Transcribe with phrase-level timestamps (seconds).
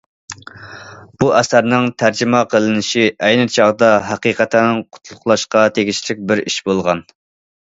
[1.23, 7.07] بۇ ئەسەرنىڭ تەرجىمە قىلىنىشى ئەينى چاغدا ھەقىقەتەن قۇتلۇقلاشقا تېگىشلىك بىر ئىش بولغان.